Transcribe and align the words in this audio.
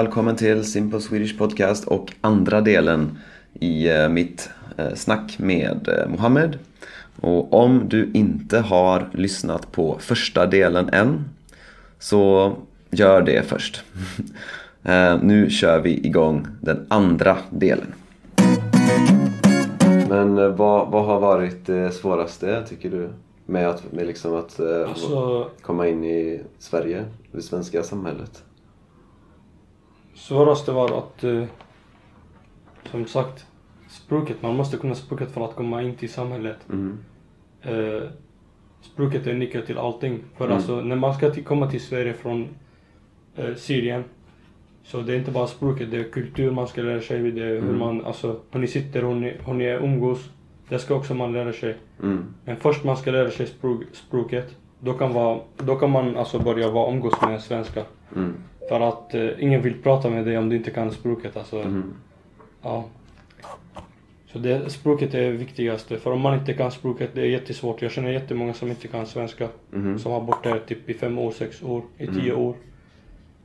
välkommen 0.00 0.36
till 0.36 0.64
Simple 0.64 1.00
Swedish 1.00 1.38
Podcast 1.38 1.84
och 1.84 2.12
andra 2.20 2.60
delen 2.60 3.18
i 3.54 3.88
eh, 3.90 4.08
mitt 4.08 4.50
eh, 4.76 4.94
snack 4.94 5.38
med 5.38 5.88
eh, 5.88 6.08
Mohammed. 6.08 6.58
Och 7.20 7.54
om 7.54 7.88
du 7.88 8.10
inte 8.14 8.58
har 8.58 9.08
lyssnat 9.12 9.72
på 9.72 9.96
första 9.98 10.46
delen 10.46 10.88
än 10.92 11.24
så 11.98 12.52
gör 12.90 13.22
det 13.22 13.46
först. 13.46 13.84
Nu 15.22 15.50
kör 15.50 15.80
vi 15.80 16.06
igång 16.06 16.46
den 16.60 16.86
andra 16.88 17.36
delen. 17.50 17.94
Men 20.08 20.56
vad, 20.56 20.90
vad 20.90 21.04
har 21.04 21.20
varit 21.20 21.66
det 21.66 21.90
svåraste 21.90 22.62
tycker 22.68 22.90
du? 22.90 23.08
Med 23.46 23.68
att, 23.68 23.92
med 23.92 24.06
liksom 24.06 24.34
att 24.34 24.60
alltså, 24.88 25.46
komma 25.62 25.88
in 25.88 26.04
i 26.04 26.40
Sverige, 26.58 27.04
det 27.32 27.42
svenska 27.42 27.82
samhället? 27.82 28.42
Svåraste 30.20 30.72
var 30.72 30.98
att, 30.98 31.24
eh, 31.24 31.44
som 32.90 33.06
sagt, 33.06 33.46
språket. 33.88 34.42
Man 34.42 34.56
måste 34.56 34.76
kunna 34.76 34.94
språket 34.94 35.30
för 35.30 35.44
att 35.44 35.56
komma 35.56 35.82
in 35.82 35.94
till 35.94 36.12
samhället. 36.12 36.56
Mm. 36.68 36.98
Eh, 37.62 38.02
språket 38.80 39.26
är 39.26 39.34
nyckeln 39.34 39.66
till 39.66 39.78
allting. 39.78 40.18
För 40.36 40.44
mm. 40.44 40.56
alltså, 40.56 40.80
när 40.80 40.96
man 40.96 41.14
ska 41.14 41.30
till, 41.30 41.44
komma 41.44 41.70
till 41.70 41.80
Sverige 41.80 42.12
från 42.12 42.48
eh, 43.36 43.54
Syrien, 43.54 44.04
så 44.82 45.00
det 45.00 45.12
är 45.12 45.18
inte 45.18 45.30
bara 45.30 45.46
språket, 45.46 45.90
det 45.90 45.96
är 45.96 46.04
kultur 46.04 46.50
man 46.50 46.66
ska 46.66 46.82
lära 46.82 47.00
sig. 47.00 47.30
Det 47.30 47.44
är 47.44 47.56
mm. 47.56 47.68
hur 47.68 47.74
man, 47.74 48.04
alltså, 48.04 48.40
hur 48.50 48.60
ni 48.60 48.66
sitter, 48.66 49.02
hur 49.02 49.14
ni, 49.14 49.36
hur 49.46 49.54
ni 49.54 49.64
umgås. 49.64 50.30
Det 50.68 50.78
ska 50.78 50.94
också 50.94 51.14
man 51.14 51.32
lära 51.32 51.52
sig. 51.52 51.76
Mm. 52.02 52.34
Men 52.44 52.56
först 52.56 52.84
man 52.84 52.96
ska 52.96 53.10
lära 53.10 53.30
sig 53.30 53.46
språk, 53.46 53.82
språket. 53.92 54.56
Då 54.80 54.92
kan, 54.92 55.12
vara, 55.12 55.40
då 55.56 55.76
kan 55.76 55.90
man 55.90 56.16
alltså 56.16 56.38
börja 56.38 56.70
vara 56.70 56.92
umgås 56.92 57.22
med 57.22 57.40
svenskar. 57.40 57.84
För 58.70 58.80
att 58.80 59.14
eh, 59.14 59.28
ingen 59.38 59.62
vill 59.62 59.82
prata 59.82 60.10
med 60.10 60.24
dig 60.24 60.38
om 60.38 60.48
du 60.48 60.56
inte 60.56 60.70
kan 60.70 60.90
språket. 60.90 61.36
Alltså, 61.36 61.58
mm. 61.60 61.94
ja. 62.62 62.84
Så 64.26 64.38
det, 64.38 64.70
språket 64.70 65.14
är 65.14 65.20
det 65.20 65.30
viktigaste. 65.30 65.98
För 65.98 66.12
om 66.12 66.20
man 66.20 66.38
inte 66.38 66.52
kan 66.52 66.70
språket, 66.70 67.10
det 67.14 67.20
är 67.20 67.26
jättesvårt. 67.26 67.82
Jag 67.82 67.90
känner 67.90 68.10
jättemånga 68.10 68.54
som 68.54 68.68
inte 68.68 68.88
kan 68.88 69.06
svenska. 69.06 69.48
Mm. 69.72 69.98
Som 69.98 70.12
har 70.12 70.20
bott 70.20 70.42
där 70.42 70.58
typ 70.58 70.90
i 70.90 70.94
fem 70.94 71.18
år, 71.18 71.30
sex 71.30 71.62
år, 71.62 71.82
i 71.98 72.06
tio 72.06 72.32
år. 72.32 72.54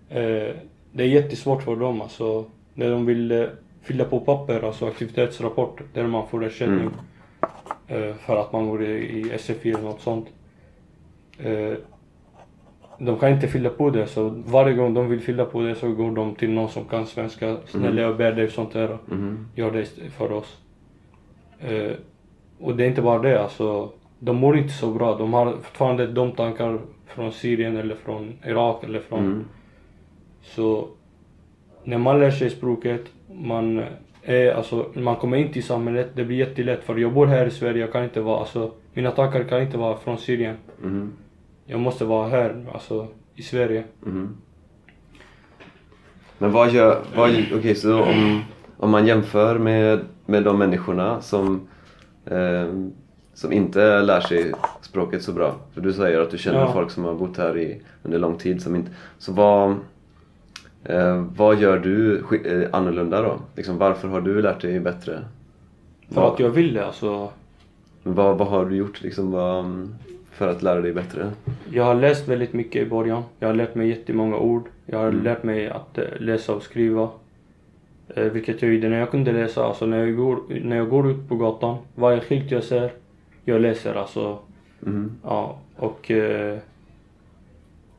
Eh, 0.09 0.56
det 0.92 1.03
är 1.03 1.08
jättesvårt 1.08 1.64
för 1.64 1.76
dem 1.76 2.02
alltså. 2.02 2.46
När 2.73 2.90
de 2.90 3.06
vill 3.06 3.31
eh, 3.31 3.46
fylla 3.81 4.06
på 4.06 4.20
papper, 4.20 4.62
alltså 4.62 4.88
aktivitetsrapport, 4.88 5.81
där 5.94 6.08
man 6.08 6.28
får 6.28 6.46
ersättning. 6.46 6.90
Mm. 7.88 8.09
Eh, 8.09 8.16
för 8.16 8.38
att 8.38 8.53
man 8.53 8.70
går 8.70 8.84
i, 8.84 9.20
i 9.20 9.38
SFI 9.38 9.70
eller 9.70 9.81
något 9.84 10.02
sånt. 10.02 10.28
De 12.97 13.19
kan 13.19 13.29
inte 13.29 13.47
fylla 13.47 13.69
på 13.69 13.89
det 13.89 14.07
så 14.07 14.29
varje 14.45 14.75
gång 14.75 14.93
de 14.93 15.09
vill 15.09 15.21
fylla 15.21 15.45
på 15.45 15.61
det 15.61 15.75
så 15.75 15.91
går 15.91 16.11
de 16.11 16.35
till 16.35 16.51
någon 16.51 16.69
som 16.69 16.85
kan 16.85 17.05
svenska. 17.05 17.57
Snälla 17.65 17.88
mm. 17.88 18.03
jag 18.03 18.17
ber 18.17 18.31
dig 18.31 18.49
sånt 18.49 18.73
här. 18.73 18.97
Mm. 19.11 19.47
Gör 19.55 19.71
det 19.71 19.85
för 20.17 20.31
oss. 20.31 20.57
Eh, 21.59 21.91
och 22.59 22.75
det 22.75 22.83
är 22.83 22.88
inte 22.88 23.01
bara 23.01 23.21
det 23.21 23.41
alltså. 23.41 23.89
De 24.19 24.35
mår 24.35 24.57
inte 24.57 24.73
så 24.73 24.91
bra. 24.91 25.17
De 25.17 25.33
har 25.33 25.51
fortfarande 25.51 26.07
de 26.07 26.31
tankar 26.31 26.79
från 27.05 27.31
Syrien 27.31 27.77
eller 27.77 27.95
från 27.95 28.33
Irak 28.45 28.83
eller 28.83 28.99
från... 28.99 29.19
Mm. 29.19 29.45
Så 30.41 30.88
när 31.83 31.97
man 31.97 32.19
lär 32.19 32.31
sig 32.31 32.49
språket, 32.49 33.01
man 33.33 33.83
är 34.23 34.51
alltså, 34.51 34.85
man 34.93 35.16
kommer 35.16 35.38
in 35.38 35.53
till 35.53 35.63
samhället, 35.63 36.09
det 36.16 36.25
blir 36.25 36.38
jättelätt 36.38 36.83
för 36.83 36.97
jag 36.97 37.13
bor 37.13 37.25
här 37.25 37.45
i 37.45 37.51
Sverige, 37.51 37.81
jag 37.81 37.91
kan 37.91 38.03
inte 38.03 38.21
vara 38.21 38.39
alltså, 38.39 38.71
mina 38.93 39.11
tankar 39.11 39.43
kan 39.43 39.61
inte 39.61 39.77
vara 39.77 39.97
från 39.97 40.17
Syrien. 40.17 40.55
Mm 40.83 41.13
jag 41.66 41.80
måste 41.80 42.05
vara 42.05 42.30
här, 42.30 42.66
alltså 42.73 43.08
i 43.35 43.41
Sverige. 43.41 43.83
Mm. 44.05 44.38
Men 46.38 46.51
vad 46.51 46.72
gör, 46.72 47.01
vad, 47.16 47.29
okej 47.29 47.53
okay, 47.57 47.75
så 47.75 48.03
om, 48.03 48.44
om 48.78 48.91
man 48.91 49.07
jämför 49.07 49.59
med, 49.59 50.00
med 50.25 50.44
de 50.44 50.57
människorna 50.59 51.22
som, 51.22 51.67
eh, 52.25 52.73
som 53.34 53.51
inte 53.51 54.01
lär 54.01 54.22
sig 54.22 54.51
språket 54.81 55.23
så 55.23 55.34
bra. 55.34 55.56
För 55.73 55.81
du 55.81 55.94
säger 55.94 56.19
att 56.19 56.31
du 56.31 56.38
känner 56.38 56.59
ja. 56.59 56.73
folk 56.73 56.91
som 56.91 57.03
har 57.03 57.13
bott 57.13 57.38
här 57.38 57.57
i, 57.57 57.81
under 58.03 58.19
lång 58.19 58.38
tid 58.38 58.61
som 58.61 58.75
inte, 58.75 58.91
så 59.17 59.34
vad, 59.34 59.69
eh, 60.84 61.25
vad 61.35 61.59
gör 61.59 61.79
du 61.79 62.23
eh, 62.45 62.69
annorlunda 62.72 63.22
då? 63.22 63.40
Liksom, 63.56 63.78
varför 63.78 64.07
har 64.07 64.22
du 64.22 64.41
lärt 64.41 64.61
dig 64.61 64.79
bättre? 64.79 65.25
För 66.07 66.22
vad, 66.22 66.34
att 66.34 66.40
jag 66.40 66.50
vill 66.50 66.73
det 66.73 66.85
alltså. 66.85 67.29
Vad, 68.03 68.38
vad 68.38 68.47
har 68.47 68.66
du 68.66 68.75
gjort 68.75 69.01
liksom? 69.01 69.31
Vad, 69.31 69.66
för 70.35 70.47
att 70.47 70.62
lära 70.62 70.81
dig 70.81 70.94
bättre? 70.94 71.31
Jag 71.72 71.84
har 71.84 71.96
läst 71.96 72.28
väldigt 72.28 72.53
mycket 72.53 72.81
i 72.81 72.90
början. 72.90 73.23
Jag 73.40 73.47
har 73.47 73.56
lärt 73.56 73.75
mig 73.75 73.90
jättemånga 73.90 74.38
ord. 74.38 74.63
Jag 74.85 74.97
har 74.97 75.07
mm. 75.07 75.23
lärt 75.23 75.44
mig 75.44 75.69
att 75.69 75.97
eh, 75.97 76.03
läsa 76.19 76.56
och 76.56 76.63
skriva. 76.63 77.09
Eh, 78.07 78.23
vilket 78.23 78.62
jag 78.62 78.73
gjorde 78.73 78.90
när 78.90 79.00
jag 79.00 79.12
kunde 79.12 79.31
läsa. 79.31 79.66
Alltså 79.66 79.85
när 79.85 80.06
jag 80.06 80.16
går, 80.16 80.40
när 80.63 80.75
jag 80.75 80.90
går 80.90 81.12
ut 81.12 81.29
på 81.29 81.35
gatan, 81.35 81.78
varje 81.96 82.22
skylt 82.22 82.51
jag 82.51 82.63
ser, 82.63 82.91
jag 83.44 83.62
läser 83.62 83.96
alltså. 83.96 84.40
Mm. 84.85 85.12
Ja, 85.23 85.59
och 85.75 86.12
eh, 86.12 86.57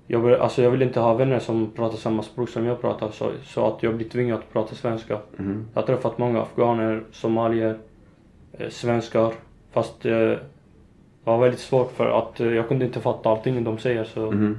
jag, 0.07 0.33
alltså 0.33 0.63
jag 0.63 0.71
vill 0.71 0.83
inte 0.83 1.01
ha 1.01 1.15
vänner 1.15 1.39
som 1.39 1.71
pratar 1.71 1.97
samma 1.97 2.23
språk 2.23 2.49
som 2.49 2.67
jag 2.67 2.81
pratar 2.81 3.11
så, 3.11 3.31
så 3.45 3.67
att 3.67 3.83
jag 3.83 3.97
blir 3.97 4.09
tvingad 4.09 4.39
att 4.39 4.53
prata 4.53 4.75
svenska. 4.75 5.19
Mm. 5.39 5.67
Jag 5.75 5.83
har 5.83 5.87
träffat 5.87 6.19
många 6.19 6.43
afghaner, 6.43 7.03
somalier, 7.13 7.79
eh, 8.53 8.69
svenskar. 8.69 9.33
Fast 9.73 10.07
eh, 10.07 10.33
det 11.27 11.31
var 11.31 11.39
väldigt 11.39 11.61
svårt 11.61 11.93
för 11.93 12.19
att 12.19 12.41
eh, 12.41 12.55
jag 12.55 12.69
kunde 12.69 12.85
inte 12.85 13.01
fatta 13.01 13.31
allting 13.31 13.65
de 13.65 13.79
säger 13.79 14.05
så 14.05 14.27
mm. 14.33 14.59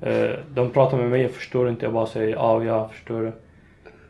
eh, 0.00 0.30
De 0.54 0.70
pratar 0.70 0.98
med 0.98 1.10
mig, 1.10 1.22
jag 1.22 1.30
förstår 1.30 1.68
inte, 1.68 1.86
jag 1.86 1.92
bara 1.92 2.06
säger 2.06 2.34
ja, 2.34 2.64
jag 2.64 2.90
förstår 2.90 3.32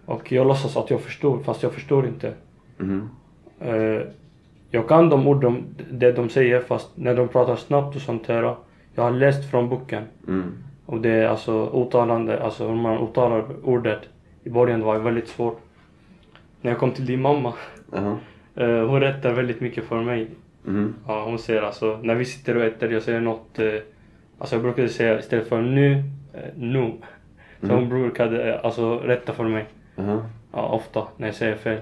Och 0.07 0.33
jag 0.33 0.47
låtsas 0.47 0.77
att 0.77 0.91
jag 0.91 1.01
förstår 1.01 1.39
fast 1.39 1.63
jag 1.63 1.73
förstår 1.73 2.07
inte 2.07 2.33
mm. 2.81 3.09
eh, 3.61 4.03
Jag 4.71 4.89
kan 4.89 5.09
de 5.09 5.27
ord 5.27 5.41
de, 5.41 5.65
det 5.91 6.13
de 6.13 6.29
säger 6.29 6.61
fast 6.61 6.91
när 6.95 7.17
de 7.17 7.29
pratar 7.29 7.57
snabbt 7.57 7.97
och 7.97 8.03
sånt 8.03 8.27
här 8.27 8.55
Jag 8.95 9.03
har 9.03 9.11
läst 9.11 9.51
från 9.51 9.69
boken 9.69 10.03
mm. 10.29 10.53
Och 10.87 11.01
det 11.01 11.11
är 11.11 11.29
alltså 11.29 11.71
uttalande, 11.75 12.43
alltså 12.43 12.69
hur 12.69 12.77
man 12.77 13.09
uttalar 13.09 13.45
ordet 13.65 14.01
I 14.45 14.51
början 14.51 14.83
var 14.83 14.95
det 14.95 15.01
väldigt 15.01 15.29
svårt 15.29 15.61
När 16.61 16.71
jag 16.71 16.81
kom 16.81 16.93
till 16.93 17.07
din 17.07 17.21
mamma 17.21 17.49
uh 17.49 17.55
-huh. 18.55 18.85
Hon 18.87 19.01
rättar 19.01 19.33
väldigt 19.33 19.61
mycket 19.61 19.85
för 19.85 20.03
mig 20.03 20.31
Mm. 20.67 20.95
Ja, 21.07 21.25
hon 21.25 21.39
säger 21.39 21.63
alltså, 21.63 21.99
när 22.03 22.15
vi 22.15 22.25
sitter 22.25 22.57
och 22.57 22.65
äter, 22.65 22.93
jag 22.93 23.03
säger 23.03 23.21
något, 23.21 23.59
eh, 23.59 23.75
alltså 24.39 24.55
jag 24.55 24.63
brukade 24.63 24.89
säga 24.89 25.19
istället 25.19 25.49
för 25.49 25.61
nu, 25.61 25.93
eh, 26.35 26.41
nu. 26.57 26.93
Så 27.61 27.67
mm. 27.67 27.77
hon 27.77 27.89
brukade 27.89 28.55
eh, 28.55 28.65
alltså 28.65 28.99
rätta 28.99 29.33
för 29.33 29.45
mig. 29.45 29.67
Mm. 29.97 30.19
Ja, 30.53 30.69
ofta 30.69 31.03
när 31.17 31.29
jag 31.29 31.35
säger 31.35 31.57
fel. 31.57 31.81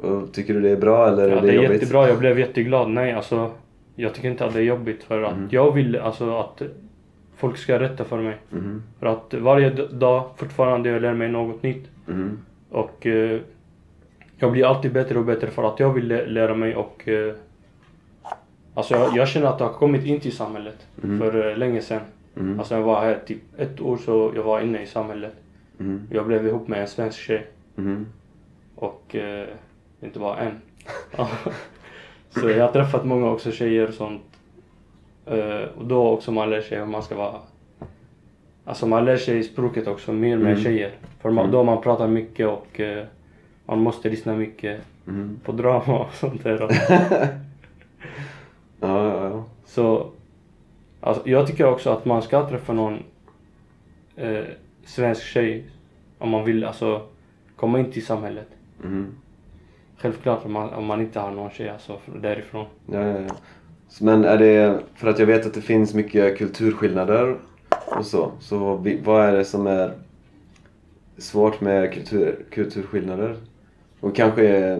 Och 0.00 0.32
tycker 0.32 0.54
du 0.54 0.60
det 0.60 0.70
är 0.70 0.76
bra 0.76 1.08
eller 1.08 1.28
ja, 1.28 1.36
är 1.36 1.40
det, 1.40 1.46
det 1.46 1.52
är 1.52 1.54
jobbigt? 1.62 1.82
jättebra, 1.82 2.08
jag 2.08 2.18
blev 2.18 2.38
jätteglad. 2.38 2.90
Nej 2.90 3.12
alltså, 3.12 3.50
jag 3.96 4.14
tycker 4.14 4.30
inte 4.30 4.44
att 4.44 4.52
det 4.52 4.60
är 4.60 4.64
jobbigt 4.64 5.04
för 5.04 5.22
att 5.22 5.32
mm. 5.32 5.48
jag 5.50 5.72
vill 5.72 5.96
alltså 5.96 6.38
att 6.38 6.62
folk 7.36 7.56
ska 7.56 7.80
rätta 7.80 8.04
för 8.04 8.18
mig. 8.18 8.36
Mm. 8.52 8.82
För 8.98 9.06
att 9.06 9.34
varje 9.34 9.70
dag 9.90 10.24
fortfarande 10.36 10.88
jag 10.88 11.02
lär 11.02 11.14
mig 11.14 11.28
något 11.28 11.62
nytt. 11.62 11.88
Mm. 12.08 12.38
Och 12.70 13.06
eh, 13.06 13.40
jag 14.36 14.52
blir 14.52 14.66
alltid 14.66 14.92
bättre 14.92 15.18
och 15.18 15.24
bättre 15.24 15.46
för 15.46 15.68
att 15.68 15.80
jag 15.80 15.92
vill 15.92 16.08
lära 16.08 16.54
mig 16.54 16.76
och 16.76 17.08
eh, 17.08 17.34
Alltså 18.80 18.94
jag, 18.94 19.16
jag 19.16 19.28
känner 19.28 19.46
att 19.46 19.60
jag 19.60 19.66
har 19.66 19.74
kommit 19.74 20.04
in 20.04 20.20
till 20.20 20.36
samhället 20.36 20.86
mm. 21.04 21.18
för 21.18 21.36
uh, 21.36 21.56
länge 21.56 21.80
sedan. 21.80 22.00
Mm. 22.36 22.58
Alltså 22.58 22.74
jag 22.74 22.82
var 22.82 23.00
här 23.00 23.18
typ 23.26 23.38
ett 23.58 23.80
år 23.80 23.96
så 23.96 24.32
jag 24.34 24.42
var 24.42 24.60
inne 24.60 24.82
i 24.82 24.86
samhället. 24.86 25.34
Mm. 25.80 26.08
Jag 26.10 26.26
blev 26.26 26.46
ihop 26.46 26.68
med 26.68 26.80
en 26.80 26.88
svensk 26.88 27.18
tjej. 27.18 27.46
Mm. 27.78 28.06
Och 28.74 29.14
uh, 29.14 29.44
inte 30.00 30.18
bara 30.18 30.36
en. 30.36 30.52
så 32.30 32.50
jag 32.50 32.64
har 32.64 32.72
träffat 32.72 33.04
många 33.04 33.30
också 33.30 33.52
tjejer 33.52 33.88
och 33.88 33.94
sånt. 33.94 34.22
Uh, 35.30 35.78
och 35.78 35.84
då 35.84 36.08
också 36.08 36.32
man 36.32 36.50
lär 36.50 36.60
sig 36.60 36.78
hur 36.78 36.86
man 36.86 37.02
ska 37.02 37.16
vara. 37.16 37.40
Alltså 38.64 38.86
man 38.86 39.04
lär 39.04 39.16
sig 39.16 39.42
språket 39.42 39.86
också 39.86 40.12
mer 40.12 40.36
med 40.36 40.52
mm. 40.52 40.64
tjejer. 40.64 40.92
För 41.22 41.30
man, 41.30 41.44
mm. 41.44 41.52
då 41.52 41.64
man 41.64 41.82
pratar 41.82 42.08
mycket 42.08 42.46
och 42.46 42.80
uh, 42.80 43.02
man 43.66 43.80
måste 43.80 44.10
lyssna 44.10 44.34
mycket 44.34 44.80
mm. 45.08 45.40
på 45.44 45.52
drama 45.52 45.98
och 45.98 46.14
sånt 46.14 46.44
där. 46.44 46.68
Så 49.70 50.10
alltså, 51.00 51.28
jag 51.28 51.46
tycker 51.46 51.66
också 51.66 51.90
att 51.90 52.04
man 52.04 52.22
ska 52.22 52.48
träffa 52.48 52.72
någon 52.72 53.02
eh, 54.16 54.44
svensk 54.84 55.22
tjej 55.22 55.64
om 56.18 56.30
man 56.30 56.44
vill 56.44 56.64
alltså 56.64 57.02
komma 57.56 57.78
in 57.78 57.92
till 57.92 58.06
samhället. 58.06 58.48
Mm. 58.84 59.06
Självklart 59.96 60.44
om 60.44 60.52
man, 60.52 60.68
om 60.68 60.84
man 60.84 61.00
inte 61.00 61.20
har 61.20 61.30
någon 61.30 61.50
tjej 61.50 61.68
alltså 61.68 61.98
därifrån. 62.20 62.66
Ja, 62.86 63.00
ja, 63.00 63.18
ja. 63.18 63.34
Men 64.00 64.24
är 64.24 64.38
det, 64.38 64.80
för 64.94 65.08
att 65.08 65.18
jag 65.18 65.26
vet 65.26 65.46
att 65.46 65.54
det 65.54 65.60
finns 65.60 65.94
mycket 65.94 66.38
kulturskillnader 66.38 67.36
och 67.86 68.06
så, 68.06 68.32
så 68.40 68.58
vad 69.02 69.24
är 69.24 69.32
det 69.32 69.44
som 69.44 69.66
är 69.66 69.92
svårt 71.18 71.60
med 71.60 71.92
kultur, 71.92 72.44
kulturskillnader? 72.50 73.36
Och 74.00 74.16
kanske, 74.16 74.78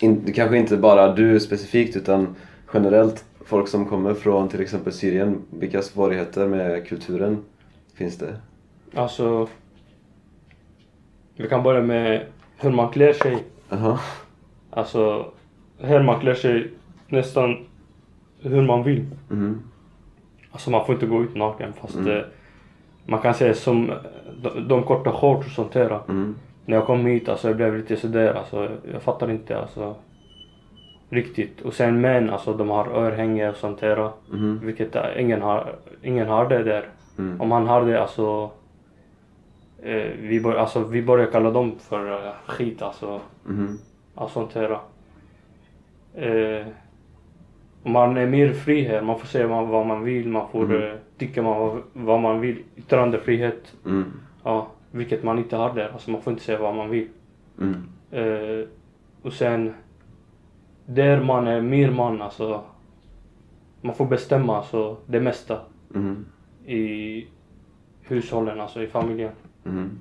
in, 0.00 0.32
kanske 0.32 0.56
inte 0.56 0.76
bara 0.76 1.14
du 1.14 1.40
specifikt 1.40 1.96
utan 1.96 2.36
generellt 2.74 3.24
folk 3.44 3.68
som 3.68 3.86
kommer 3.86 4.14
från 4.14 4.48
till 4.48 4.60
exempel 4.60 4.92
Syrien, 4.92 5.42
vilka 5.50 5.82
svårigheter 5.82 6.48
med 6.48 6.86
kulturen 6.88 7.44
finns 7.94 8.18
det? 8.18 8.36
Alltså, 8.94 9.48
Vi 11.36 11.48
kan 11.48 11.62
börja 11.62 11.82
med 11.82 12.26
hur 12.56 12.70
man 12.70 12.88
klär 12.92 13.12
sig. 13.12 13.38
Jaha. 13.68 13.98
Alltså, 14.70 15.32
här 15.80 16.02
man 16.02 16.20
klär 16.20 16.34
sig 16.34 16.70
nästan 17.08 17.56
hur 18.40 18.62
man 18.62 18.82
vill. 18.82 19.06
Mhm. 19.28 19.62
Alltså 20.50 20.70
man 20.70 20.86
får 20.86 20.94
inte 20.94 21.06
gå 21.06 21.22
ut 21.22 21.34
naken 21.36 21.72
fast 21.72 21.94
Mm. 21.94 22.16
eh, 22.16 22.22
man 23.06 23.20
kan 23.20 23.34
säga 23.34 23.54
som 23.54 23.90
eh, 23.90 23.96
de, 24.42 24.68
de 24.68 24.82
korta 24.82 25.12
shorts 25.12 25.46
och 25.46 25.52
sånt 25.52 25.72
där. 25.72 26.00
Mm. 26.08 26.34
När 26.66 26.76
jag 26.76 26.86
kom 26.86 27.06
hit 27.06 27.28
alltså 27.28 27.48
jag 27.48 27.56
blev 27.56 27.76
lite 27.76 27.96
sådär 27.96 28.34
alltså. 28.34 28.68
Jag 28.92 29.02
fattar 29.02 29.30
inte 29.30 29.58
alltså. 29.58 29.94
Riktigt. 31.12 31.60
Och 31.60 31.74
sen 31.74 32.00
män 32.00 32.30
alltså 32.30 32.52
de 32.54 32.70
har 32.70 32.86
örhänge 32.86 33.50
och 33.50 33.56
sånt 33.56 33.80
där. 33.80 34.10
Mhm. 34.30 34.60
Vilket 34.62 34.96
eh, 34.96 35.20
ingen 35.20 35.42
har, 35.42 35.74
ingen 36.02 36.28
har 36.28 36.48
det 36.48 36.62
där. 36.62 36.88
Mm. 37.18 37.40
Om 37.40 37.50
han 37.50 37.66
har 37.66 37.84
det 37.86 38.00
alltså. 38.00 38.50
Eh, 39.82 40.10
vi, 40.20 40.40
bör, 40.40 40.54
alltså 40.54 40.84
vi 40.84 41.02
börjar 41.02 41.26
kalla 41.26 41.50
dem 41.50 41.72
för 41.78 42.26
eh, 42.26 42.32
skit 42.46 42.82
alltså. 42.82 43.20
Mhm. 43.44 43.78
Av 44.14 44.28
sånt 44.28 44.54
här. 44.54 44.78
Eh, 46.14 46.66
man 47.82 48.16
är 48.16 48.26
mer 48.26 48.52
fri 48.52 48.82
här. 48.82 49.02
Man 49.02 49.18
får 49.18 49.26
säga 49.26 49.46
vad, 49.46 49.86
man 49.86 50.04
vill. 50.04 50.28
Man 50.28 50.48
får 50.48 50.84
eh, 50.84 50.94
tycka 51.18 51.42
man, 51.42 51.58
vad, 51.58 51.82
vad 51.92 52.20
man 52.20 52.40
vill. 52.40 52.62
Yttrandefrihet. 52.76 53.74
Mm. 53.86 54.04
Ja, 54.44 54.66
vilket 54.90 55.22
man 55.22 55.38
inte 55.38 55.56
har 55.56 55.74
där. 55.74 55.90
Alltså 55.92 56.10
man 56.10 56.22
får 56.22 56.32
inte 56.32 56.44
säga 56.44 56.58
vad 56.58 56.74
man 56.74 56.90
vill. 56.90 57.08
Mm. 57.60 57.88
Eh, 58.10 58.66
och 59.22 59.32
sen 59.32 59.74
där 60.86 61.20
man 61.22 61.46
är 61.46 61.60
mer 61.60 61.90
man 61.90 62.22
alltså. 62.22 62.62
Man 63.80 63.94
får 63.94 64.06
bestämma 64.06 64.56
alltså 64.56 64.96
det 65.06 65.20
mesta 65.20 65.60
Mhm. 65.88 66.26
i 66.66 67.26
hushållen, 68.02 68.60
alltså 68.60 68.82
i 68.82 68.86
familjen. 68.86 69.32
Mhm. 69.62 69.98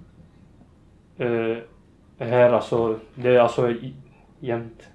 Eh, 1.17 1.57
här 2.17 2.53
alltså, 2.53 2.99
det 3.15 3.29
är 3.35 3.39
alltså 3.39 3.73
jämnt. 4.39 4.89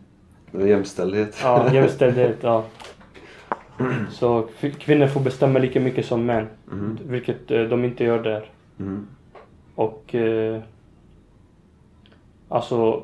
Jämställdhet. 0.53 1.41
Ja, 1.43 1.73
jämställdhet, 1.75 2.37
ja. 2.41 2.65
Så 4.11 4.49
kvinnor 4.79 5.07
får 5.07 5.21
bestämma 5.21 5.59
lika 5.59 5.81
mycket 5.81 6.07
som 6.07 6.27
män. 6.27 6.47
Mhm. 6.71 6.99
Vilket 7.05 7.51
eh, 7.51 7.63
de 7.63 7.85
inte 7.85 8.05
gör 8.05 8.23
där. 8.23 8.51
Mhm. 8.77 9.07
Och 9.75 10.15
eh, 10.15 10.63
alltså 12.49 13.03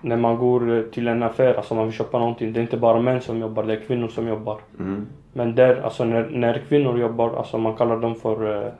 när 0.00 0.16
man 0.16 0.36
går 0.38 0.90
till 0.92 1.08
en 1.08 1.22
affär, 1.22 1.54
alltså 1.54 1.74
man 1.74 1.84
vill 1.84 1.94
köpa 1.94 2.18
någonting, 2.18 2.52
det 2.52 2.60
är 2.60 2.62
inte 2.62 2.76
bara 2.76 3.00
män 3.00 3.20
som 3.20 3.38
jobbar, 3.38 3.62
det 3.62 3.72
är 3.72 3.80
kvinnor 3.80 4.08
som 4.08 4.28
jobbar. 4.28 4.58
Mhm. 4.76 5.06
Men 5.32 5.54
där, 5.54 5.80
alltså 5.84 6.04
när, 6.04 6.28
när 6.30 6.58
kvinnor 6.68 6.98
jobbar, 6.98 7.36
alltså 7.36 7.58
man 7.58 7.76
kallar 7.76 7.96
dem 8.00 8.14
för 8.14 8.64
eh, 8.66 8.72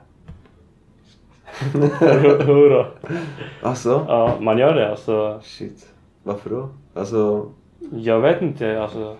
hora. 2.47 2.85
Alltså? 3.61 4.05
Ja, 4.07 4.31
man 4.39 4.57
gör 4.57 4.75
det 4.75 4.89
alltså. 4.89 5.39
Shit. 5.43 5.87
Varför 6.23 6.49
då? 6.49 6.69
Alltså... 6.93 7.45
Jag 7.95 8.19
vet 8.19 8.41
inte, 8.41 8.81
alltså. 8.81 9.15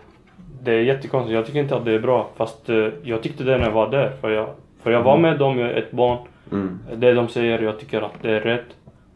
Det 0.64 0.72
är 0.74 0.82
jättekonstigt. 0.82 1.34
Jag 1.36 1.46
tycker 1.46 1.60
inte 1.60 1.76
att 1.76 1.86
det 1.86 1.92
är 1.92 2.00
bra. 2.00 2.28
Fast 2.36 2.70
eh, 2.70 2.88
jag 3.04 3.24
tyckte 3.24 3.44
det 3.44 3.58
när 3.58 3.66
jag 3.66 3.72
var 3.72 3.90
där. 3.90 4.12
För 4.22 4.30
jag, 4.30 4.48
för 4.84 4.92
jag 4.92 5.04
var 5.04 5.18
med 5.18 5.40
dem, 5.40 5.60
jag 5.60 5.70
är 5.70 5.76
ett 5.76 5.92
barn. 5.92 6.18
Mm. 6.52 6.80
Det 6.96 7.14
de 7.14 7.28
säger, 7.28 7.60
jag 7.62 7.80
tycker 7.80 8.02
att 8.02 8.14
det 8.22 8.32
är 8.32 8.40
rätt. 8.40 8.66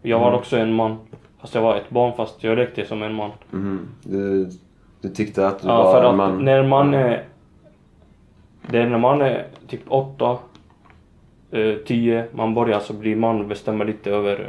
Jag 0.02 0.20
var 0.20 0.28
Mm. 0.28 0.40
också 0.40 0.58
en 0.58 0.74
man. 0.74 0.98
Fast 1.45 1.56
jag 1.56 1.62
var 1.62 1.75
ett 1.75 1.89
barn, 1.89 2.13
fast 2.18 2.44
jag 2.44 2.57
lekte 2.57 2.86
som 2.86 3.03
en 3.03 3.13
man. 3.13 3.31
Mhm. 3.51 3.80
Du, 4.03 4.50
du 5.01 5.09
tyckte 5.09 5.47
att 5.47 5.62
du 5.62 5.68
Ja, 5.68 5.83
var 5.83 5.92
för 5.92 6.00
en 6.00 6.06
att 6.09 6.15
man? 6.15 6.45
när 6.45 6.63
man 6.63 6.94
är... 6.94 7.24
Det 8.69 8.77
är 8.77 8.89
när 8.89 8.97
man 8.97 9.21
är 9.21 9.45
typ 9.68 9.81
åtta, 9.88 10.38
eh, 11.51 11.75
tio, 11.88 12.25
man 12.36 12.53
börjar 12.53 12.75
alltså 12.75 12.94
bli 12.94 13.15
man 13.15 13.39
och 13.42 13.47
bestämma 13.47 13.83
lite 13.83 14.12
över 14.12 14.39
eh, 14.39 14.47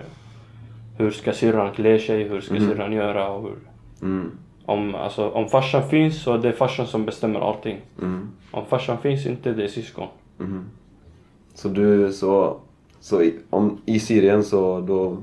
hur 0.98 1.10
ska 1.10 1.32
syrran 1.32 1.72
klä 1.72 1.98
sig, 1.98 2.22
hur 2.28 2.40
ska 2.40 2.54
Mhm. 2.54 2.68
syrran 2.68 2.92
göra 2.92 3.28
och 3.28 3.42
hur... 3.42 3.56
Mm. 4.02 4.30
Om, 4.64 4.94
alltså, 4.94 5.30
om 5.30 5.48
farsan 5.48 5.88
finns 5.88 6.22
så 6.22 6.34
är 6.34 6.38
det 6.38 6.52
farsan 6.52 6.86
som 6.86 7.04
bestämmer 7.04 7.40
allting. 7.40 7.80
Mm. 8.02 8.28
Om 8.50 8.64
farsan 8.66 8.98
finns 8.98 9.26
inte, 9.26 9.52
det 9.52 9.64
är 9.64 9.68
syskon. 9.68 10.08
Mhm. 10.38 10.64
Så 11.54 11.68
du, 11.68 12.12
så... 12.12 12.56
Så 13.00 13.22
i, 13.22 13.34
om, 13.50 13.78
i 13.86 13.98
Syrien 14.00 14.44
så 14.44 14.80
då... 14.80 15.16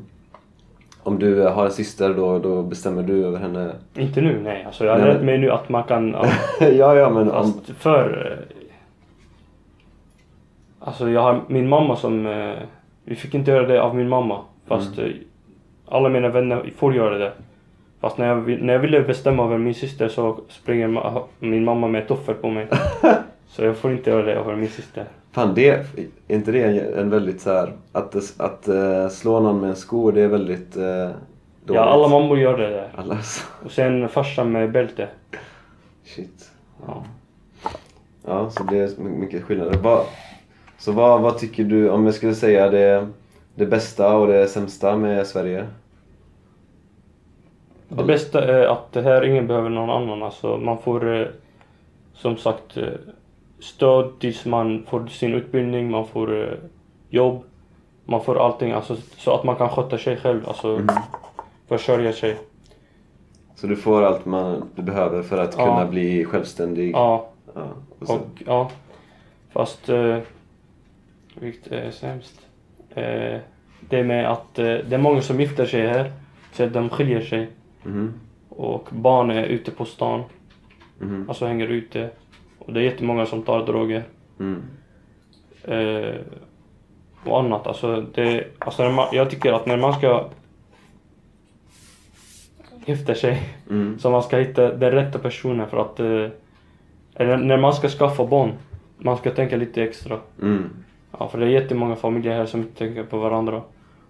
Om 1.03 1.19
du 1.19 1.41
har 1.41 1.65
en 1.65 1.71
syster 1.71 2.13
då, 2.13 2.39
då 2.39 2.63
bestämmer 2.63 3.03
du 3.03 3.25
över 3.25 3.39
henne? 3.39 3.71
Inte 3.95 4.21
nu, 4.21 4.39
nej. 4.43 4.63
Alltså, 4.65 4.85
jag 4.85 4.99
har 4.99 5.07
lärt 5.07 5.21
mig 5.21 5.37
nu 5.37 5.51
att 5.51 5.69
man 5.69 5.83
kan... 5.83 6.15
Ja, 6.59 6.95
ja, 6.95 7.09
men 7.09 7.31
om... 7.31 7.53
fast 7.53 7.69
för 7.69 8.37
Alltså 10.79 11.09
jag 11.09 11.21
har 11.21 11.41
min 11.47 11.69
mamma 11.69 11.95
som... 11.95 12.25
eh, 12.25 12.53
Vi 13.03 13.15
fick 13.15 13.33
inte 13.33 13.51
göra 13.51 13.67
det 13.67 13.81
av 13.81 13.95
min 13.95 14.09
mamma. 14.09 14.39
Fast 14.67 14.97
Mm. 14.97 15.09
eh, 15.09 15.15
alla 15.87 16.09
mina 16.09 16.29
vänner 16.29 16.69
får 16.77 16.93
göra 16.95 17.17
det. 17.17 17.31
Fast 18.01 18.17
när 18.17 18.27
jag, 18.27 18.61
när 18.61 18.73
jag 18.73 18.79
ville 18.79 19.01
bestämma 19.01 19.43
över 19.45 19.57
min 19.57 19.73
syster 19.75 20.07
så 20.07 20.39
springer 20.49 20.87
ma- 20.87 21.23
min 21.39 21.63
mamma 21.63 21.87
med 21.87 22.07
toffel 22.07 22.35
på 22.35 22.49
mig. 22.49 22.67
så 23.53 23.63
jag 23.63 23.77
får 23.77 23.91
inte 23.91 24.09
göra 24.09 24.25
det 24.25 24.33
över 24.33 24.55
min 24.55 24.69
syster. 24.69 25.05
Fan, 25.31 25.53
det, 25.55 25.69
är 25.69 25.85
inte 26.27 26.51
det 26.51 26.63
en, 26.99 27.09
väldigt 27.09 27.41
så 27.41 27.49
här 27.53 27.73
Att, 27.91 28.11
det- 28.11 28.39
att 28.39 28.67
eh, 28.67 29.07
slå 29.07 29.39
någon 29.39 29.59
med 29.61 29.69
en 29.69 29.75
sko, 29.75 30.11
det 30.11 30.21
är 30.21 30.27
väldigt 30.27 30.77
uh, 30.77 30.83
dåligt? 30.83 31.15
Ja, 31.65 31.81
alla 31.81 32.07
mammor 32.07 32.39
gör 32.39 32.57
det 32.57 32.69
där. 32.69 32.89
Alla. 32.95 33.17
Och 33.65 33.71
sen 33.71 34.09
farsan 34.09 34.51
med 34.51 34.71
bälte. 34.71 35.07
Shit. 36.03 36.51
Ja. 36.87 37.03
Ja, 38.25 38.49
så 38.49 38.63
det 38.63 38.77
är 38.77 39.01
my- 39.01 39.09
mycket 39.09 39.43
skillnader. 39.43 39.79
Vad, 39.83 40.05
så 40.77 40.91
vad, 40.91 41.21
vad 41.21 41.37
tycker 41.37 41.63
du, 41.63 41.89
om 41.89 42.05
jag 42.05 42.13
skulle 42.13 42.35
säga 42.35 42.69
det, 42.69 43.07
det 43.55 43.65
bästa 43.65 44.15
och 44.17 44.27
det 44.27 44.47
sämsta 44.47 44.97
med 44.97 45.27
Sverige? 45.27 45.67
Det 47.89 48.03
bästa 48.03 48.43
är 48.43 48.67
att 48.67 48.95
här 48.95 49.25
ingen 49.25 49.47
behöver 49.47 49.69
någon 49.69 49.89
annan. 49.89 50.23
Alltså 50.23 50.57
man 50.57 50.77
får 50.77 51.21
eh, 51.21 51.27
som 52.13 52.37
sagt 52.37 52.77
stöd 53.63 54.19
tills 54.19 54.45
man 54.45 54.85
får 54.89 55.07
sin 55.07 55.33
utbildning, 55.33 55.91
man 55.91 56.07
får 56.07 56.41
eh, 56.47 56.53
jobb. 57.09 57.43
Man 58.05 58.23
får 58.23 58.45
allting 58.45 58.71
alltså, 58.71 58.95
så 59.17 59.31
att 59.35 59.43
man 59.43 59.55
kan 59.55 59.69
sköta 59.69 59.97
sig 59.97 60.17
själv, 60.17 60.47
alltså 60.47 60.67
Mhm. 60.67 60.87
försörja 61.67 62.13
sig. 62.13 62.37
Så 63.55 63.67
du 63.67 63.75
får 63.75 64.01
allt 64.03 64.25
man, 64.25 64.69
du 64.75 64.81
behöver 64.81 65.23
för 65.23 65.37
att 65.37 65.55
Ja. 65.57 65.65
kunna 65.65 65.85
bli 65.91 66.25
självständig? 66.25 66.91
Ja, 66.93 67.29
Ja, 67.55 67.67
och 67.99 68.07
sen, 68.07 68.15
och 68.19 68.43
ja. 68.45 68.69
Fast 69.51 69.89
eh, 69.89 70.17
vilket 71.35 71.67
är 71.71 71.91
sämst? 71.91 72.41
Eh, 72.95 73.39
det 73.79 74.03
med 74.03 74.31
att 74.31 74.59
eh, 74.59 74.65
det 74.65 74.93
är 74.93 74.97
många 74.97 75.21
som 75.21 75.39
gifter 75.41 75.65
sig 75.65 75.87
här, 75.87 76.11
så 76.53 76.63
att 76.63 76.73
de 76.73 76.89
skiljer 76.89 77.21
sig. 77.21 77.49
Mhm, 77.83 78.13
Och 78.49 78.87
barn 78.91 79.31
är 79.31 79.43
ute 79.43 79.71
på 79.71 79.85
stan, 79.85 80.23
mhm, 80.99 81.25
alltså 81.29 81.45
hänger 81.45 81.67
ute. 81.67 82.09
Och 82.65 82.73
det 82.73 82.79
är 82.79 82.83
jättemånga 82.83 83.25
som 83.25 83.41
tar 83.41 83.65
droger. 83.65 84.03
mm, 84.39 84.61
eh, 85.63 86.15
och 87.25 87.39
annat. 87.39 87.67
Alltså, 87.67 88.05
det, 88.13 88.47
alltså 88.59 88.89
man, 88.89 89.07
jag 89.11 89.29
tycker 89.29 89.53
att 89.53 89.65
när 89.65 89.77
man 89.77 89.93
ska 89.93 90.29
gifta 92.85 93.15
sig 93.15 93.41
mm, 93.69 93.99
så 93.99 94.11
man 94.11 94.23
ska 94.23 94.37
hitta 94.37 94.73
den 94.75 94.91
rätta 94.91 95.19
personen 95.19 95.69
för 95.69 95.77
att 95.77 95.99
eh, 95.99 96.27
eller 97.15 97.37
när 97.37 97.57
man 97.57 97.73
ska 97.73 97.89
skaffa 97.89 98.25
barn 98.25 98.51
man 98.97 99.17
ska 99.17 99.31
tänka 99.31 99.57
lite 99.57 99.83
extra. 99.83 100.19
mm, 100.41 100.69
Ja, 101.19 101.27
för 101.27 101.39
det 101.39 101.45
är 101.45 101.49
jättemånga 101.49 101.95
familjer 101.95 102.33
här 102.33 102.45
som 102.45 102.59
inte 102.59 102.77
tänker 102.77 103.03
på 103.03 103.17
varandra. 103.17 103.61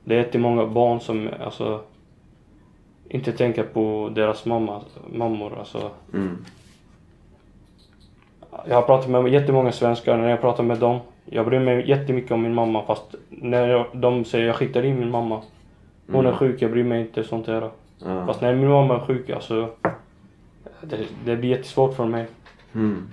Det 0.03 0.15
är 0.15 0.19
jättemånga 0.19 0.65
barn 0.65 0.99
som 0.99 1.29
alltså 1.45 1.81
inte 3.09 3.31
tänker 3.31 3.63
på 3.63 4.11
deras 4.15 4.45
mamma, 4.45 4.81
mammor. 5.13 5.59
Alltså, 5.59 5.91
mm, 6.13 6.45
Jag 8.65 8.75
har 8.75 8.81
pratat 8.81 9.09
med 9.09 9.27
jättemånga 9.27 9.71
svenskar, 9.71 10.17
när 10.17 10.29
jag 10.29 10.41
pratar 10.41 10.63
med 10.63 10.77
dem, 10.79 10.99
jag 11.25 11.45
bryr 11.45 11.59
mig 11.59 11.89
jättemycket 11.89 12.31
om 12.31 12.43
min 12.43 12.53
mamma 12.53 12.83
fast 12.83 13.15
när 13.29 13.67
jag, 13.67 13.85
de 13.93 14.25
säger 14.25 14.45
jag 14.47 14.55
skiter 14.55 14.85
i 14.85 14.93
min 14.93 15.11
mamma. 15.11 15.41
Hon 16.11 16.15
är 16.25 16.29
Mm. 16.29 16.35
sjuk, 16.37 16.61
jag 16.61 16.71
bryr 16.71 16.83
mig 16.83 17.01
inte 17.01 17.23
sånt 17.23 17.45
där. 17.45 17.69
ja, 18.05 18.25
Fast 18.25 18.41
när 18.41 18.55
min 18.55 18.69
mamma 18.69 18.95
är 18.95 18.99
sjuk, 18.99 19.29
alltså 19.29 19.69
det, 20.81 20.97
det 21.25 21.35
blir 21.35 21.49
jättesvårt 21.49 21.95
för 21.95 22.05
mig. 22.05 22.25
mm, 22.75 23.07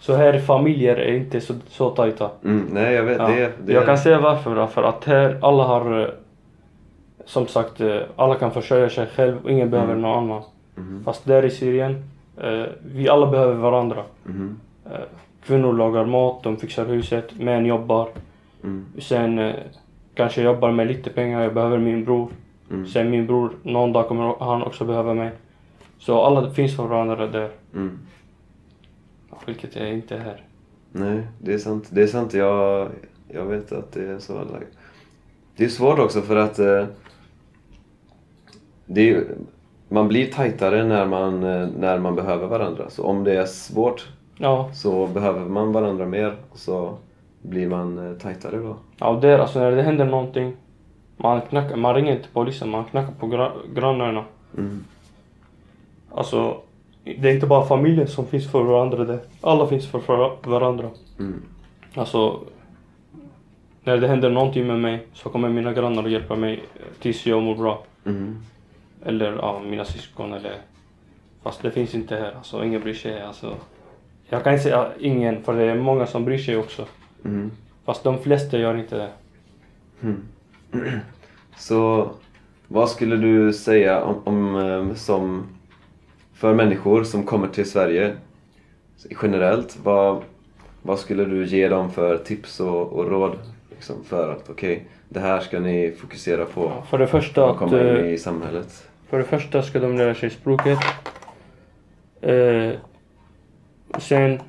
Så 0.00 0.14
här 0.14 0.38
familjer 0.38 0.96
är 0.96 1.12
inte 1.12 1.40
så, 1.40 1.54
så 1.68 1.90
tajta. 1.90 2.30
mm, 2.44 2.66
nej 2.72 2.94
jag 2.94 3.02
vet, 3.02 3.18
Ja. 3.18 3.28
det, 3.28 3.52
det 3.66 3.72
Jag 3.72 3.86
kan 3.86 3.98
säga 3.98 4.20
varför 4.20 4.66
för 4.66 4.82
att 4.82 5.04
här 5.04 5.38
alla 5.42 5.64
har 5.64 6.00
eh, 6.00 6.08
som 7.24 7.46
sagt, 7.46 7.80
eh, 7.80 8.00
alla 8.16 8.34
kan 8.34 8.50
försörja 8.50 8.88
sig 8.90 9.06
själv, 9.06 9.36
ingen 9.50 9.70
behöver 9.70 9.92
Mm. 9.92 10.02
någon 10.02 10.24
annan. 10.24 10.42
Mhm, 10.74 11.02
Fast 11.04 11.24
där 11.24 11.44
i 11.44 11.50
Syrien, 11.50 12.04
vi 12.84 13.08
alla 13.08 13.26
behöver 13.30 13.54
varandra. 13.54 14.04
Eh, 14.86 15.00
Kvinnor 15.44 15.72
lagar 15.72 16.04
mat, 16.04 16.42
de 16.42 16.56
fixar 16.56 16.86
huset, 16.86 17.38
män 17.40 17.66
jobbar. 17.66 18.08
mm, 18.64 18.84
Sen 19.00 19.38
eh, 19.38 19.54
kanske 20.14 20.42
jag 20.42 20.54
jobbar 20.54 20.72
med 20.72 20.86
lite 20.86 21.10
pengar, 21.10 21.42
jag 21.42 21.54
behöver 21.54 21.78
min 21.78 22.04
bror. 22.04 22.28
mm, 22.70 22.86
Sen 22.86 23.10
min 23.10 23.26
bror, 23.26 23.50
någon 23.62 23.92
dag 23.92 24.08
kommer 24.08 24.34
han 24.44 24.62
också 24.62 24.84
behöva 24.84 25.14
mig. 25.14 25.30
Så 25.98 26.22
alla 26.22 26.50
finns 26.50 26.76
för 26.76 26.86
varandra 26.86 27.26
där. 27.26 27.50
mm. 27.74 27.98
Vilket 29.46 29.76
är 29.76 29.86
inte 29.86 30.16
här. 30.16 30.44
Nej, 30.92 31.26
det 31.38 31.54
är 31.54 31.58
sant. 31.58 31.88
Det 31.90 32.02
är 32.02 32.06
sant. 32.06 32.34
Jag, 32.34 32.88
jag 33.28 33.44
vet 33.44 33.72
att 33.72 33.92
det 33.92 34.06
är 34.08 34.18
så. 34.18 34.44
Det 35.56 35.64
är 35.64 35.68
svårt 35.68 35.98
också 35.98 36.20
för 36.22 36.36
att 36.36 36.58
eh, 36.58 36.84
det 38.86 39.10
är 39.10 39.24
man 39.88 40.08
blir 40.08 40.26
tajtare 40.32 40.84
när 40.84 41.06
man, 41.06 41.44
eh, 41.44 41.68
när 41.78 41.98
man 41.98 42.14
behöver 42.14 42.46
varandra. 42.46 42.90
Så 42.90 43.04
om 43.04 43.24
det 43.24 43.36
är 43.36 43.46
svårt 43.46 44.08
Ja, 44.38 44.70
så 44.74 45.06
behöver 45.06 45.40
man 45.44 45.72
varandra 45.72 46.06
mer 46.06 46.36
och 46.50 46.58
så 46.58 46.94
blir 47.42 47.68
man 47.68 48.10
eh, 48.10 48.18
tajtare 48.18 48.56
då. 48.56 48.76
ja 48.98 49.08
och 49.08 49.20
där 49.20 49.38
alltså 49.38 49.58
när 49.58 49.70
det 49.70 49.82
händer 49.82 50.04
någonting. 50.04 50.56
Man, 51.16 51.40
knackar, 51.40 51.76
man 51.76 51.94
ringer 51.94 52.12
inte 52.16 52.28
polisen, 52.32 52.70
man 52.70 52.84
knackar 52.84 53.12
på 53.12 53.26
gra, 53.26 53.52
grannarna. 53.74 54.24
Mm. 54.58 54.84
Alltså, 56.14 56.56
det 57.04 57.28
är 57.28 57.34
inte 57.34 57.46
bara 57.46 57.66
familjen 57.66 58.08
som 58.08 58.26
finns 58.26 58.50
för 58.50 58.62
varandra 58.62 59.04
där. 59.04 59.18
Alla 59.40 59.66
finns 59.66 59.86
för, 59.86 59.98
för 59.98 60.36
varandra. 60.42 60.90
Mm. 61.18 61.42
Alltså, 61.94 62.40
när 63.84 63.96
det 63.96 64.08
händer 64.08 64.30
någonting 64.30 64.66
med 64.66 64.80
mig 64.80 65.06
så 65.12 65.28
kommer 65.28 65.48
mina 65.48 65.72
grannar 65.72 66.08
hjälpa 66.08 66.36
mig 66.36 66.62
tills 67.00 67.26
jag 67.26 67.42
mår 67.42 67.54
bra. 67.56 67.82
Mm. 68.04 68.36
Eller 69.06 69.32
ja, 69.32 69.62
mina 69.66 69.84
syskon 69.84 70.32
eller... 70.32 70.56
Fast 71.42 71.62
det 71.62 71.70
finns 71.70 71.94
inte 71.94 72.16
här, 72.16 72.32
alltså 72.36 72.64
ingen 72.64 72.80
bryr 72.80 72.94
sig. 72.94 73.22
Alltså, 73.22 73.56
jag 74.28 74.44
kan 74.44 74.52
inte 74.52 74.62
säga 74.62 74.92
ingen, 75.00 75.42
för 75.42 75.54
det 75.54 75.64
är 75.64 75.74
många 75.74 76.06
som 76.06 76.24
bryr 76.24 76.38
sig 76.38 76.56
också. 76.56 76.86
Mm. 77.24 77.50
Fast 77.84 78.04
de 78.04 78.18
flesta 78.18 78.58
gör 78.58 78.76
inte 78.76 78.96
det. 78.96 79.10
Mm. 80.02 80.22
Så 81.56 82.10
vad 82.68 82.90
skulle 82.90 83.16
du 83.16 83.52
säga 83.52 84.04
om, 84.04 84.22
om 84.24 84.56
eh, 84.56 84.94
som 84.94 85.46
för 86.34 86.54
människor 86.54 87.04
som 87.04 87.22
kommer 87.22 87.48
till 87.48 87.70
Sverige 87.70 88.16
generellt, 89.22 89.78
vad, 89.82 90.22
vad 90.82 90.98
skulle 90.98 91.24
du 91.24 91.46
ge 91.46 91.68
dem 91.68 91.90
för 91.90 92.18
tips 92.18 92.60
och, 92.60 92.92
och 92.92 93.10
råd 93.10 93.38
liksom, 93.70 94.04
för 94.04 94.32
att 94.32 94.50
okej, 94.50 94.88
det 95.08 95.20
här 95.20 95.40
ska 95.40 95.60
ni 95.60 95.92
fokusera 96.00 96.44
på 96.44 96.72
För 96.90 96.98
det 96.98 97.06
första 97.06 97.44
och 97.44 97.50
att... 97.50 97.58
komma 97.58 97.80
in 97.80 97.86
eh, 97.86 98.06
i 98.06 98.18
samhället? 98.18 98.88
För 99.08 99.18
det 99.18 99.24
första 99.24 99.62
ska 99.62 99.80
de 99.80 99.96
lära 99.96 100.14
sig 100.14 100.30
språket. 100.30 100.78
Eh, 102.20 102.72
sen 103.98 104.40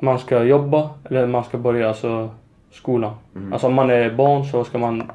man 0.00 0.18
ska 0.18 0.44
jobba, 0.44 0.90
eller 1.04 1.26
man 1.26 1.44
ska 1.44 1.58
börja 1.58 1.88
alltså 1.88 2.30
skolan. 2.70 3.14
Alltså 3.52 3.66
om 3.66 3.74
man 3.74 3.90
är 3.90 4.10
barn 4.10 4.44
så 4.44 4.64
ska 4.64 4.78
man 4.78 5.10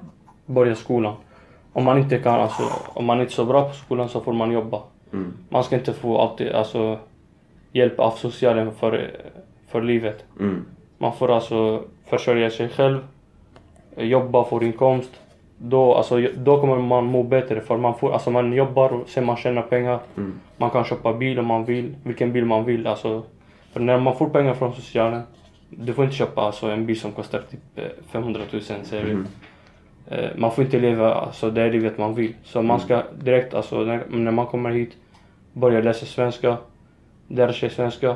börja 0.45 0.75
skolan. 0.75 1.15
Om 1.73 1.83
man 1.83 1.97
inte 1.97 2.17
kan, 2.17 2.41
alltså 2.41 2.63
om 2.93 3.05
man 3.05 3.21
inte 3.21 3.31
är 3.31 3.33
så 3.33 3.45
bra 3.45 3.67
på 3.67 3.73
skolan 3.73 4.09
så 4.09 4.21
får 4.21 4.33
man 4.33 4.51
jobba. 4.51 4.81
Mm. 5.13 5.33
Man 5.49 5.63
ska 5.63 5.75
inte 5.75 5.93
få 5.93 6.17
alltid 6.17 6.51
alltså 6.51 6.99
hjälp 7.71 7.99
av 7.99 8.11
socialen 8.11 8.71
för, 8.71 9.11
för 9.67 9.81
livet. 9.81 10.25
Mm. 10.39 10.65
Man 10.97 11.13
får 11.13 11.31
alltså 11.31 11.83
försörja 12.05 12.49
sig 12.49 12.69
själv, 12.69 12.99
jobba, 13.97 14.43
få 14.43 14.63
inkomst. 14.63 15.11
Då, 15.57 15.93
alltså, 15.93 16.27
då 16.37 16.61
kommer 16.61 16.77
man 16.77 17.05
må 17.05 17.23
bättre 17.23 17.61
för 17.61 17.77
man, 17.77 17.97
får, 17.97 18.13
alltså, 18.13 18.31
man 18.31 18.53
jobbar 18.53 18.93
och 18.93 19.09
sen 19.09 19.25
man 19.25 19.37
tjänar 19.37 19.61
pengar. 19.61 19.99
Mm. 20.17 20.39
Man 20.57 20.69
kan 20.69 20.83
köpa 20.83 21.13
bil 21.13 21.39
om 21.39 21.45
man 21.45 21.65
vill, 21.65 21.95
vilken 22.03 22.33
bil 22.33 22.45
man 22.45 22.65
vill. 22.65 22.87
Alltså, 22.87 23.23
för 23.71 23.79
när 23.79 23.99
man 23.99 24.15
får 24.15 24.29
pengar 24.29 24.53
från 24.53 24.73
socialen, 24.73 25.21
du 25.69 25.93
får 25.93 26.03
inte 26.05 26.17
köpa 26.17 26.41
alltså, 26.41 26.67
en 26.67 26.85
bil 26.85 26.99
som 26.99 27.11
kostar 27.11 27.41
typ 27.51 27.59
eh, 27.75 27.83
500 28.11 28.41
000 28.51 28.61
säger 28.61 29.03
vi. 29.05 29.11
Mm. 29.11 29.27
Eh, 30.07 30.29
Man 30.35 30.51
får 30.51 30.63
inte 30.63 30.79
leva 30.79 31.13
alltså, 31.13 31.51
det 31.51 31.69
livet 31.69 31.97
man 31.97 32.15
vill. 32.15 32.33
Så 32.43 32.61
man 32.61 32.79
ska 32.79 33.03
direkt, 33.23 33.53
alltså, 33.53 33.79
när, 33.79 34.03
när 34.09 34.31
man 34.31 34.45
kommer 34.45 34.69
hit, 34.71 34.97
börja 35.53 35.81
läsa 35.81 36.05
svenska, 36.05 36.57
lära 37.27 37.53
sig 37.53 37.69
svenska, 37.69 38.15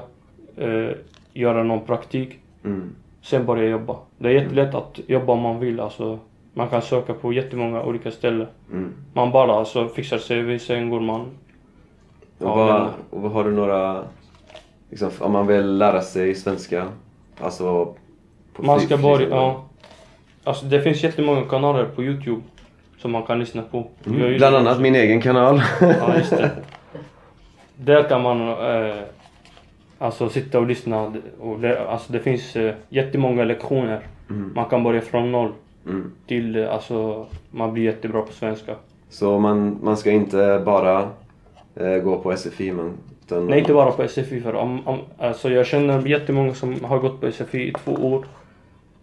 eh, 0.58 0.90
göra 1.34 1.64
någon 1.64 1.86
praktik. 1.86 2.40
Mm. 2.66 2.96
Sen 3.22 3.46
börja 3.46 3.70
jobba. 3.70 3.96
Det 4.18 4.30
är 4.30 4.34
jättelätt 4.34 4.76
att 4.76 5.00
jobba 5.08 5.34
om 5.34 5.42
man 5.42 5.60
vill. 5.60 5.80
Alltså, 5.80 6.20
man 6.54 6.70
kan 6.70 6.82
söka 6.82 7.14
på 7.14 7.34
jättemånga 7.34 7.84
olika 7.84 8.12
ställen. 8.12 8.48
Mm. 8.72 8.94
Man 9.14 9.32
bara 9.32 9.54
alltså, 9.54 9.88
fixar 9.88 10.18
CV, 10.18 10.58
sen 10.60 10.90
går 10.90 11.00
man. 11.00 11.22
Och, 11.22 11.28
Ja, 12.48 12.56
vad, 12.56 12.88
och 13.10 13.22
vad 13.22 13.32
har 13.32 13.44
du 13.44 13.52
några, 13.52 14.04
liksom, 14.90 15.10
om 15.20 15.32
man 15.32 15.48
vill 15.48 15.78
lära 15.78 16.02
sig 16.02 16.36
svenska, 16.36 16.88
alltså 17.40 17.94
på 18.54 18.64
Man 18.64 18.80
ska 18.80 18.98
börja, 18.98 19.30
ja. 19.30 19.64
Alltså 20.44 20.66
det 20.66 20.82
finns 20.82 21.04
jättemånga 21.04 21.42
kanaler 21.42 21.86
på 21.86 22.04
Youtube 22.04 22.42
som 22.98 23.12
man 23.12 23.24
kan 23.24 23.40
lyssna 23.40 23.62
på. 23.62 23.88
Mm. 24.06 24.38
Bland 24.38 24.56
annat 24.56 24.80
min 24.82 24.96
egen 24.96 25.22
kanal. 25.22 25.62
Ja, 25.82 26.16
just 26.18 26.30
det. 26.38 26.52
Där 27.78 28.04
kan 28.04 28.22
man 28.22 28.50
eh, 28.50 28.96
alltså 30.00 30.30
sitta 30.30 30.60
och 30.60 30.68
lyssna. 30.68 31.14
Och 31.40 31.60
lä- 31.60 31.86
alltså 31.88 32.14
det 32.14 32.20
finns 32.20 32.56
eh, 32.56 32.74
jättemånga 32.90 33.44
lektioner. 33.44 34.00
Mm. 34.30 34.52
Man 34.56 34.66
kan 34.66 34.84
börja 34.84 35.02
från 35.02 35.32
noll 35.32 35.52
Mm. 35.86 36.12
till 36.28 36.68
alltså 36.68 37.26
man 37.52 37.74
blir 37.74 37.84
jättebra 37.84 38.22
på 38.22 38.34
svenska. 38.34 38.76
Så 39.10 39.40
man, 39.40 39.80
man 39.84 39.98
ska 39.98 40.12
inte 40.12 40.62
bara 40.66 41.10
eh, 41.76 41.98
gå 41.98 42.18
på 42.18 42.38
SFI 42.38 42.72
men... 42.72 42.94
Utan, 43.26 43.48
Nej, 43.48 43.60
inte 43.60 43.74
bara 43.74 43.92
på 43.92 44.08
SFI. 44.08 44.42
För 44.42 44.56
om, 44.56 44.88
om, 44.88 45.00
alltså 45.18 45.50
jag 45.50 45.66
känner 45.66 46.08
jättemånga 46.08 46.54
som 46.54 46.84
har 46.84 47.00
gått 47.00 47.22
på 47.22 47.32
SFI 47.32 47.68
i 47.68 47.74
två 47.74 47.92
år. 47.92 48.26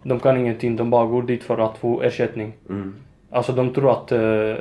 De 0.03 0.19
kan 0.19 0.37
ingenting, 0.37 0.75
de 0.75 0.89
bara 0.89 1.05
går 1.05 1.23
dit 1.23 1.43
för 1.43 1.57
att 1.57 1.77
få 1.77 2.01
ersättning. 2.01 2.53
Mm. 2.69 2.95
Alltså 3.29 3.51
de 3.51 3.73
tror 3.73 3.91
att 3.91 4.11
eh, 4.11 4.55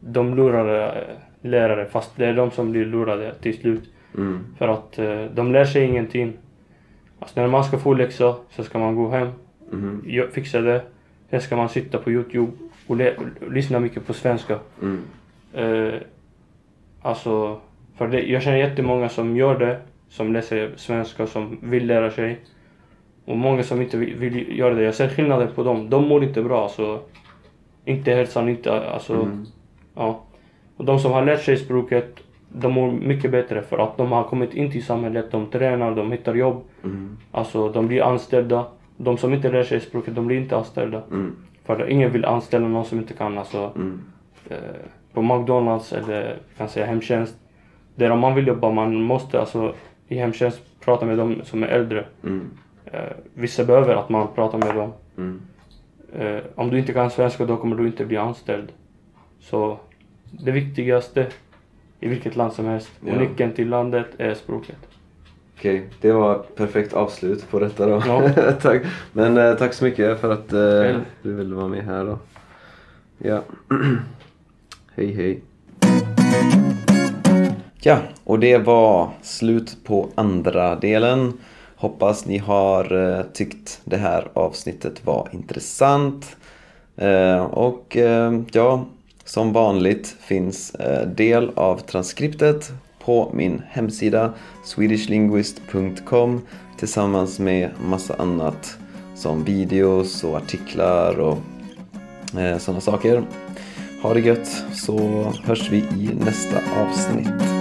de 0.00 0.34
lurar 0.36 0.86
eh, 0.86 1.02
lärare 1.40 1.86
fast 1.86 2.16
det 2.16 2.26
är 2.26 2.34
de 2.34 2.50
som 2.50 2.70
blir 2.72 2.84
lurade 2.86 3.34
till 3.34 3.58
slut. 3.58 3.90
Mm. 4.16 4.44
För 4.58 4.68
att 4.68 4.98
eh, 4.98 5.24
de 5.34 5.52
lär 5.52 5.64
sig 5.64 5.84
ingenting. 5.84 6.32
Alltså 7.18 7.40
när 7.40 7.48
man 7.48 7.64
ska 7.64 7.78
få 7.78 7.94
läxa 7.94 8.34
så 8.50 8.64
ska 8.64 8.78
man 8.78 8.96
gå 8.96 9.08
hem, 9.08 9.28
Mm. 9.72 10.02
fixa 10.32 10.60
det. 10.60 10.82
Sen 11.30 11.40
ska 11.40 11.56
man 11.56 11.68
sitta 11.68 11.98
på 11.98 12.10
Youtube 12.10 12.52
och, 12.86 13.00
och 13.40 13.52
lyssna 13.52 13.80
mycket 13.80 14.06
på 14.06 14.12
svenska. 14.12 14.58
Mm. 14.82 15.02
Eh, 15.54 15.94
alltså, 17.02 17.60
för 17.96 18.08
det, 18.08 18.22
jag 18.22 18.42
känner 18.42 18.56
jättemånga 18.58 19.08
som 19.08 19.36
gör 19.36 19.58
det, 19.58 19.80
som 20.08 20.32
läser 20.32 20.72
svenska, 20.76 21.26
som 21.26 21.58
vill 21.62 21.86
lära 21.86 22.10
sig. 22.10 22.38
Och 23.24 23.36
många 23.36 23.62
som 23.62 23.82
inte 23.82 23.96
vill, 23.96 24.14
vill 24.14 24.58
göra 24.58 24.74
det. 24.74 24.82
Jag 24.82 24.94
ser 24.94 25.08
skillnaden 25.08 25.48
på 25.54 25.62
dem. 25.62 25.90
De 25.90 26.08
mår 26.08 26.24
inte 26.24 26.42
bra. 26.42 26.62
Alltså, 26.62 27.00
inte 27.84 28.12
hälsan, 28.14 28.48
inte... 28.48 28.72
Alltså, 28.90 29.14
Mm. 29.14 29.46
ja. 29.94 30.24
Och 30.76 30.84
de 30.84 30.98
som 30.98 31.12
har 31.12 31.24
lärt 31.24 31.42
sig 31.42 31.56
språket, 31.56 32.14
de 32.48 32.72
mår 32.72 32.92
mycket 32.92 33.30
bättre 33.30 33.62
för 33.62 33.78
att 33.78 33.96
de 33.96 34.12
har 34.12 34.24
kommit 34.24 34.54
in 34.54 34.72
till 34.72 34.84
samhället, 34.84 35.30
de 35.30 35.46
tränar, 35.46 35.94
de 35.94 36.12
hittar 36.12 36.34
jobb. 36.34 36.64
Mm. 36.84 37.16
Alltså, 37.32 37.68
de 37.68 37.88
blir 37.88 38.02
anställda. 38.02 38.66
De 39.00 39.18
som 39.18 39.34
inte 39.34 39.50
lär 39.50 39.62
sig 39.62 39.80
språket, 39.80 40.14
de 40.14 40.26
blir 40.26 40.36
inte 40.36 40.56
anställda. 40.56 41.02
Mm. 41.10 41.36
För 41.64 41.88
ingen 41.90 42.12
vill 42.12 42.24
anställa 42.24 42.68
någon 42.68 42.84
som 42.84 42.98
inte 42.98 43.14
kan. 43.14 43.38
Alltså, 43.38 43.72
Mm. 43.76 44.00
eh, 44.50 44.56
på 45.12 45.22
McDonalds 45.22 45.92
eller 45.92 46.36
kan 46.56 46.68
säga 46.68 46.86
hemtjänst. 46.86 47.36
Där 47.94 48.10
om 48.10 48.18
man 48.18 48.34
vill 48.34 48.46
jobba, 48.46 48.70
man 48.70 49.02
måste 49.02 49.40
alltså 49.40 49.74
i 50.08 50.14
hemtjänst 50.18 50.62
prata 50.80 51.06
med 51.06 51.18
dem 51.18 51.40
som 51.44 51.62
är 51.62 51.66
äldre. 51.66 52.04
Mm. 52.24 52.50
Eh, 52.84 53.00
vissa 53.34 53.64
behöver 53.64 53.94
att 53.94 54.08
man 54.08 54.28
pratar 54.34 54.58
med 54.58 54.74
dem. 54.74 54.92
Mm. 55.16 55.40
Eh, 56.18 56.40
om 56.54 56.70
du 56.70 56.78
inte 56.78 56.92
kan 56.92 57.10
svenska 57.10 57.44
då 57.46 57.56
kommer 57.56 57.76
du 57.76 57.86
inte 57.86 58.04
bli 58.06 58.16
anställd. 58.16 58.72
Så 59.40 59.78
det 60.30 60.50
viktigaste 60.50 61.26
i 62.00 62.08
vilket 62.08 62.36
land 62.36 62.52
som 62.52 62.64
helst 62.66 62.90
och 63.02 63.08
Ja. 63.08 63.18
nyckeln 63.20 63.52
till 63.52 63.68
landet 63.68 64.06
är 64.18 64.34
språket. 64.34 64.76
Okej, 65.58 65.88
det 66.00 66.12
var 66.12 66.38
perfekt 66.56 66.92
avslut 66.92 67.50
på 67.50 67.58
detta 67.58 67.86
då. 67.86 68.02
Ja. 68.06 68.52
tack. 68.62 68.82
Men 69.12 69.36
eh, 69.36 69.54
tack 69.54 69.72
så 69.72 69.84
mycket 69.84 70.20
för 70.20 70.32
att 70.32 70.52
eh, 70.52 71.00
du 71.22 71.34
ville 71.34 71.54
vara 71.54 71.68
med 71.68 71.84
här 71.84 72.04
då. 72.04 72.18
Ja. 73.18 73.42
hej 74.96 75.12
hej. 75.12 75.40
Ja, 77.80 77.98
och 78.24 78.38
det 78.38 78.58
var 78.58 79.10
slut 79.22 79.76
på 79.84 80.08
andra 80.14 80.76
delen. 80.76 81.32
Hoppas 81.76 82.26
ni 82.26 82.38
har 82.38 83.16
eh, 83.18 83.22
tyckt 83.32 83.80
det 83.84 83.96
här 83.96 84.28
avsnittet 84.34 85.06
var 85.06 85.28
intressant. 85.32 86.36
Eh, 86.96 87.44
och 87.44 87.96
eh, 87.96 88.40
ja, 88.52 88.86
som 89.24 89.52
vanligt 89.52 90.16
finns 90.20 90.74
eh, 90.74 91.08
del 91.08 91.50
av 91.54 91.78
transkriptet 91.78 92.72
på 93.08 93.30
min 93.34 93.62
hemsida 93.68 94.32
swedishlinguist.com 94.64 96.40
tillsammans 96.78 97.38
med 97.38 97.70
massa 97.84 98.14
annat 98.14 98.78
som 99.14 99.44
videos 99.44 100.24
och 100.24 100.36
artiklar 100.36 101.20
och 101.20 101.38
eh, 102.40 102.58
sådana 102.58 102.80
saker. 102.80 103.22
Ha 104.02 104.14
det 104.14 104.20
gött 104.20 104.64
så 104.74 104.98
hörs 105.44 105.70
vi 105.70 105.76
i 105.78 106.10
nästa 106.24 106.56
avsnitt. 106.80 107.57